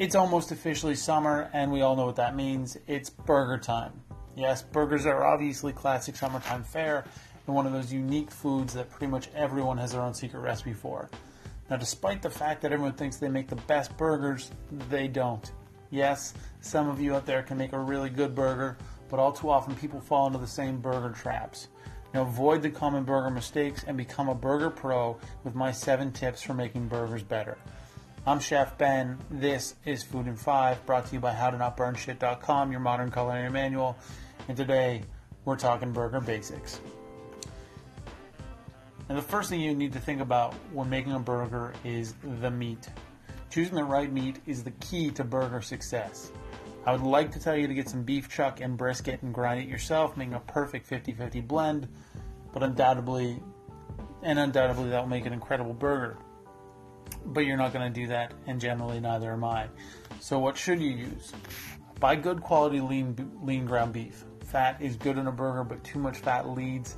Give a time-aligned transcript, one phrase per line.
[0.00, 2.78] It's almost officially summer, and we all know what that means.
[2.86, 3.92] It's burger time.
[4.34, 7.04] Yes, burgers are obviously classic summertime fare
[7.46, 10.72] and one of those unique foods that pretty much everyone has their own secret recipe
[10.72, 11.10] for.
[11.68, 14.50] Now, despite the fact that everyone thinks they make the best burgers,
[14.88, 15.52] they don't.
[15.90, 16.32] Yes,
[16.62, 18.78] some of you out there can make a really good burger,
[19.10, 21.68] but all too often people fall into the same burger traps.
[22.14, 26.40] Now, avoid the common burger mistakes and become a burger pro with my seven tips
[26.40, 27.58] for making burgers better.
[28.30, 29.18] I'm Chef Ben.
[29.28, 33.98] This is Food in Five, brought to you by HowToNotBurnShit.com, your modern culinary manual.
[34.46, 35.02] And today,
[35.44, 36.78] we're talking burger basics.
[39.08, 42.52] And the first thing you need to think about when making a burger is the
[42.52, 42.88] meat.
[43.50, 46.30] Choosing the right meat is the key to burger success.
[46.86, 49.60] I would like to tell you to get some beef chuck and brisket and grind
[49.60, 51.88] it yourself, making a perfect 50 50 blend,
[52.52, 53.42] but undoubtedly,
[54.22, 56.16] and undoubtedly, that will make an incredible burger
[57.26, 59.68] but you're not going to do that, and generally neither am I.
[60.20, 61.32] So what should you use?
[61.98, 64.24] Buy good quality lean lean ground beef.
[64.44, 66.96] Fat is good in a burger, but too much fat leads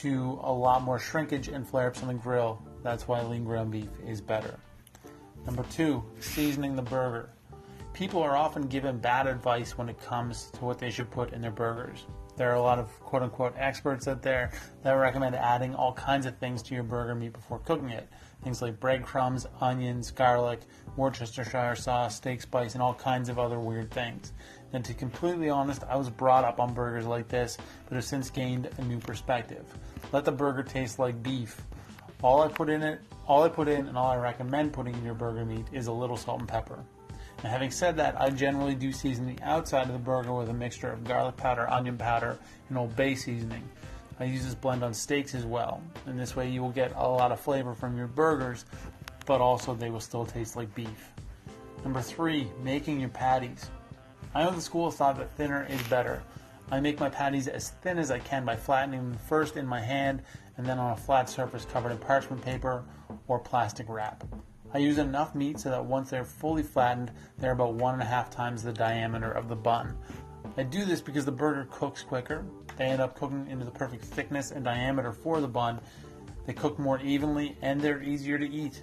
[0.00, 2.62] to a lot more shrinkage and flare-ups on the grill.
[2.82, 4.58] That's why lean ground beef is better.
[5.44, 7.30] Number two, seasoning the burger.
[7.92, 11.40] People are often given bad advice when it comes to what they should put in
[11.40, 12.06] their burgers.
[12.36, 16.26] There are a lot of quote unquote experts out there that recommend adding all kinds
[16.26, 18.08] of things to your burger meat before cooking it.
[18.44, 20.60] Things like breadcrumbs, onions, garlic,
[20.96, 24.32] Worcestershire sauce, steak spice, and all kinds of other weird things.
[24.74, 27.56] And to be completely honest, I was brought up on burgers like this,
[27.88, 29.64] but have since gained a new perspective.
[30.12, 31.62] Let the burger taste like beef.
[32.22, 35.04] All I put in it, all I put in, and all I recommend putting in
[35.04, 36.84] your burger meat is a little salt and pepper.
[37.44, 40.54] Now, having said that, I generally do season the outside of the burger with a
[40.54, 43.68] mixture of garlic powder, onion powder, and Old Bay seasoning.
[44.18, 47.06] I use this blend on steaks as well, and this way you will get a
[47.06, 48.64] lot of flavor from your burgers,
[49.26, 51.12] but also they will still taste like beef.
[51.84, 53.70] Number three, making your patties.
[54.34, 56.22] I know the school of thought that thinner is better.
[56.70, 59.80] I make my patties as thin as I can by flattening them first in my
[59.80, 60.22] hand
[60.56, 62.84] and then on a flat surface covered in parchment paper
[63.28, 64.24] or plastic wrap.
[64.74, 68.06] I use enough meat so that once they're fully flattened, they're about one and a
[68.06, 69.96] half times the diameter of the bun.
[70.56, 72.44] I do this because the burger cooks quicker.
[72.76, 75.80] They end up cooking into the perfect thickness and diameter for the bun.
[76.46, 78.82] They cook more evenly and they're easier to eat.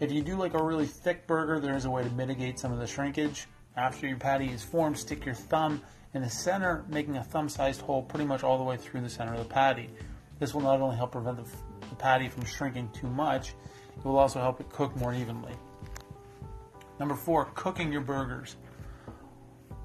[0.00, 2.72] If you do like a really thick burger, there is a way to mitigate some
[2.72, 3.46] of the shrinkage.
[3.76, 5.82] After your patty is formed, stick your thumb
[6.14, 9.08] in the center, making a thumb sized hole pretty much all the way through the
[9.08, 9.90] center of the patty.
[10.38, 11.50] This will not only help prevent the,
[11.88, 13.54] the patty from shrinking too much,
[13.96, 15.52] it will also help it cook more evenly.
[16.98, 18.56] Number four, cooking your burgers.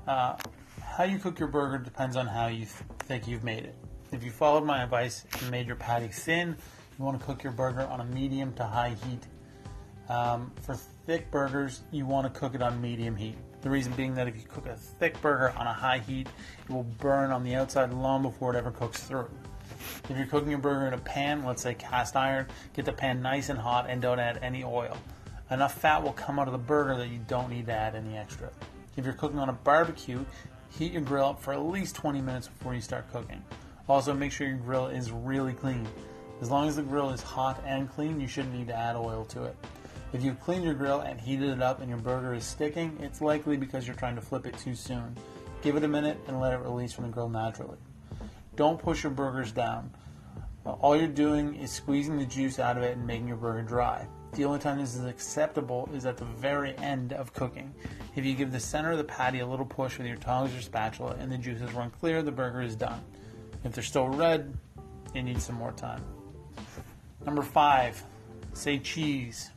[0.07, 0.35] Uh,
[0.81, 2.69] how you cook your burger depends on how you th-
[2.99, 3.75] think you've made it.
[4.11, 6.55] If you followed my advice and made your patty thin,
[6.97, 9.27] you want to cook your burger on a medium to high heat.
[10.09, 10.75] Um, for
[11.05, 13.35] thick burgers, you want to cook it on medium heat.
[13.61, 16.27] The reason being that if you cook a thick burger on a high heat,
[16.67, 19.29] it will burn on the outside long before it ever cooks through.
[20.09, 23.21] If you're cooking your burger in a pan, let's say cast iron, get the pan
[23.21, 24.95] nice and hot and don't add any oil.
[25.51, 28.17] Enough fat will come out of the burger that you don't need to add any
[28.17, 28.49] extra.
[28.95, 30.23] If you're cooking on a barbecue,
[30.69, 33.43] heat your grill up for at least 20 minutes before you start cooking.
[33.89, 35.87] Also, make sure your grill is really clean.
[36.41, 39.25] As long as the grill is hot and clean, you shouldn't need to add oil
[39.25, 39.55] to it.
[40.13, 43.19] If you've cleaned your grill and heated it up and your burger is sticking, it's
[43.19, 45.17] likely because you're trying to flip it too soon.
[45.61, 47.77] Give it a minute and let it release from the grill naturally.
[48.57, 49.91] Don't push your burgers down.
[50.65, 54.07] All you're doing is squeezing the juice out of it and making your burger dry.
[54.33, 57.73] The only time this is acceptable is at the very end of cooking.
[58.15, 60.61] If you give the center of the patty a little push with your tongs or
[60.61, 62.99] spatula and the juices run clear, the burger is done.
[63.63, 64.57] If they're still red,
[65.13, 66.03] you need some more time.
[67.25, 68.03] Number five,
[68.53, 69.51] say cheese.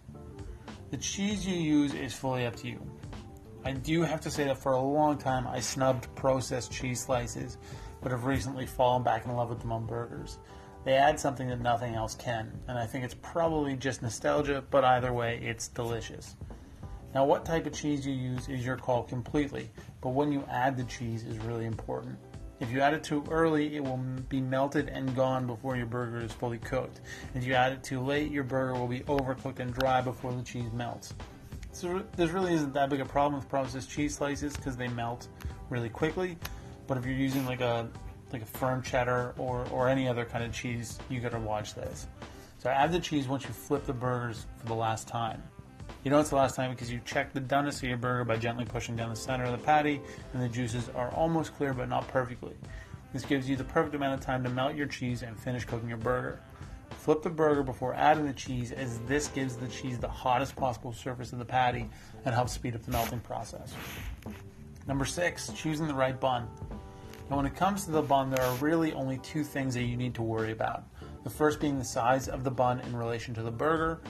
[0.90, 2.80] The cheese you use is fully up to you.
[3.64, 7.56] I do have to say that for a long time I snubbed processed cheese slices
[8.02, 10.38] but have recently fallen back in love with them on burgers.
[10.84, 14.84] They add something that nothing else can, and I think it's probably just nostalgia, but
[14.84, 16.36] either way, it's delicious.
[17.14, 19.70] Now, what type of cheese you use is your call completely,
[20.00, 22.16] but when you add the cheese is really important.
[22.60, 23.96] If you add it too early, it will
[24.28, 27.00] be melted and gone before your burger is fully cooked.
[27.34, 30.42] If you add it too late, your burger will be overcooked and dry before the
[30.42, 31.14] cheese melts.
[31.72, 35.28] So, this really isn't that big a problem with processed cheese slices because they melt
[35.70, 36.36] really quickly,
[36.90, 37.88] but if you're using like a
[38.32, 42.08] like a firm cheddar or, or any other kind of cheese, you gotta watch this.
[42.58, 45.40] So add the cheese once you flip the burgers for the last time.
[46.02, 48.38] You know it's the last time because you check the doneness of your burger by
[48.38, 50.00] gently pushing down the center of the patty,
[50.34, 52.56] and the juices are almost clear but not perfectly.
[53.12, 55.88] This gives you the perfect amount of time to melt your cheese and finish cooking
[55.88, 56.40] your burger.
[56.90, 60.92] Flip the burger before adding the cheese, as this gives the cheese the hottest possible
[60.92, 61.88] surface of the patty
[62.24, 63.74] and helps speed up the melting process.
[64.88, 66.48] Number six, choosing the right bun.
[67.30, 69.96] Now, when it comes to the bun, there are really only two things that you
[69.96, 70.82] need to worry about.
[71.22, 74.00] The first being the size of the bun in relation to the burger.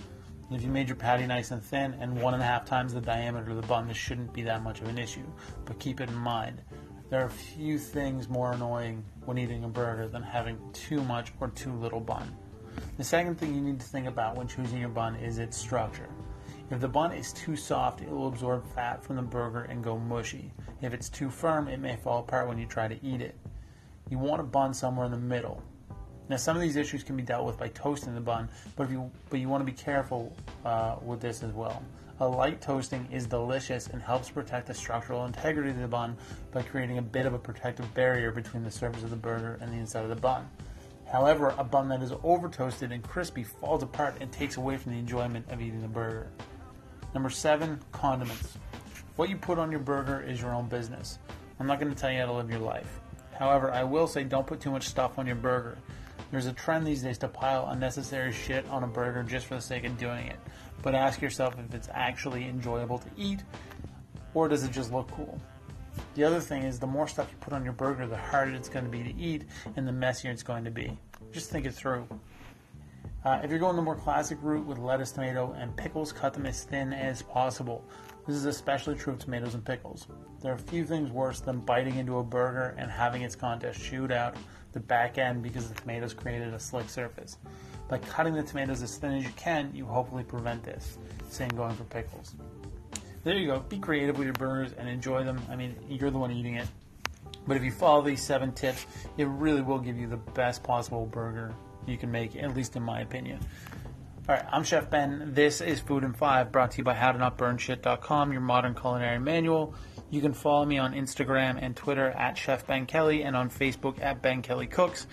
[0.50, 3.00] If you made your patty nice and thin and one and a half times the
[3.00, 5.26] diameter of the bun, this shouldn't be that much of an issue.
[5.66, 6.62] But keep it in mind,
[7.10, 11.48] there are few things more annoying when eating a burger than having too much or
[11.48, 12.34] too little bun.
[12.96, 16.08] The second thing you need to think about when choosing your bun is its structure.
[16.70, 19.98] If the bun is too soft, it will absorb fat from the burger and go
[19.98, 20.52] mushy.
[20.80, 23.36] If it's too firm, it may fall apart when you try to eat it.
[24.08, 25.60] You want a bun somewhere in the middle.
[26.28, 28.92] Now, some of these issues can be dealt with by toasting the bun, but if
[28.92, 30.32] you but you want to be careful
[30.64, 31.82] uh, with this as well.
[32.20, 36.16] A light toasting is delicious and helps protect the structural integrity of the bun
[36.52, 39.72] by creating a bit of a protective barrier between the surface of the burger and
[39.72, 40.48] the inside of the bun.
[41.10, 44.92] However, a bun that is over toasted and crispy falls apart and takes away from
[44.92, 46.30] the enjoyment of eating the burger.
[47.14, 48.56] Number seven, condiments.
[49.16, 51.18] What you put on your burger is your own business.
[51.58, 53.00] I'm not going to tell you how to live your life.
[53.38, 55.76] However, I will say don't put too much stuff on your burger.
[56.30, 59.60] There's a trend these days to pile unnecessary shit on a burger just for the
[59.60, 60.38] sake of doing it.
[60.82, 63.42] But ask yourself if it's actually enjoyable to eat
[64.32, 65.40] or does it just look cool?
[66.14, 68.68] The other thing is the more stuff you put on your burger, the harder it's
[68.68, 69.44] going to be to eat
[69.76, 70.96] and the messier it's going to be.
[71.32, 72.06] Just think it through.
[73.22, 76.46] Uh, if you're going the more classic route with lettuce, tomato, and pickles, cut them
[76.46, 77.84] as thin as possible.
[78.26, 80.06] This is especially true of tomatoes and pickles.
[80.40, 84.10] There are few things worse than biting into a burger and having its contents chewed
[84.10, 84.36] out
[84.72, 87.36] the back end because the tomatoes created a slick surface.
[87.88, 90.96] By cutting the tomatoes as thin as you can, you hopefully prevent this.
[91.28, 92.34] Same going for pickles.
[93.22, 93.60] There you go.
[93.60, 95.42] Be creative with your burgers and enjoy them.
[95.50, 96.68] I mean, you're the one eating it.
[97.46, 98.86] But if you follow these seven tips,
[99.18, 101.54] it really will give you the best possible burger
[101.86, 103.40] you can make, at least in my opinion.
[104.28, 105.32] All right, I'm Chef Ben.
[105.34, 109.74] This is Food in Five, brought to you by HowToNotBurnShit.com, your modern culinary manual.
[110.10, 114.00] You can follow me on Instagram and Twitter at Chef Ben Kelly and on Facebook
[114.00, 115.06] at Ben Kelly Cooks.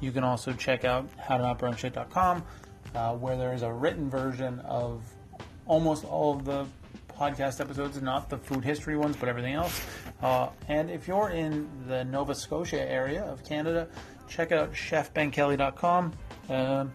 [0.00, 2.44] You can also check out HowToNotBurnShit.com,
[2.94, 5.02] uh, where there is a written version of
[5.66, 6.66] almost all of the
[7.20, 9.80] podcast episodes, not the food history ones, but everything else.
[10.22, 13.88] Uh, and if you're in the Nova Scotia area of Canada,
[14.30, 16.12] check out chefbenkelly.com.
[16.48, 16.86] Uh,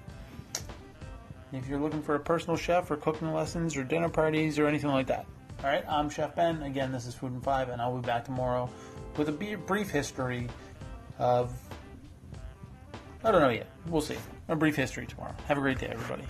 [1.52, 4.90] if you're looking for a personal chef or cooking lessons or dinner parties or anything
[4.90, 5.26] like that.
[5.64, 6.64] All right, I'm Chef Ben.
[6.64, 8.70] Again, this is Food in Five, and I'll be back tomorrow
[9.18, 10.48] with a brief history
[11.18, 11.54] of.
[13.24, 13.68] I don't know yet.
[13.88, 14.18] We'll see.
[14.50, 15.34] A brief history tomorrow.
[15.48, 16.24] Have a great day, everybody.